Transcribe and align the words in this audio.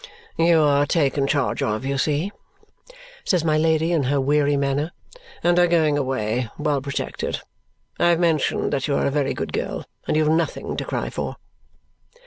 "You 0.35 0.61
are 0.63 0.87
taken 0.87 1.27
charge 1.27 1.61
of, 1.61 1.85
you 1.85 1.99
see," 1.99 2.31
says 3.23 3.45
my 3.45 3.55
Lady 3.55 3.91
in 3.91 4.05
her 4.05 4.19
weary 4.19 4.57
manner, 4.57 4.93
"and 5.43 5.59
are 5.59 5.67
going 5.67 5.95
away 5.95 6.49
well 6.57 6.81
protected. 6.81 7.41
I 7.99 8.07
have 8.07 8.19
mentioned 8.19 8.73
that 8.73 8.87
you 8.87 8.95
are 8.95 9.05
a 9.05 9.11
very 9.11 9.35
good 9.35 9.53
girl, 9.53 9.85
and 10.07 10.17
you 10.17 10.23
have 10.23 10.33
nothing 10.33 10.75
to 10.77 10.85
cry 10.85 11.11
for." 11.11 11.35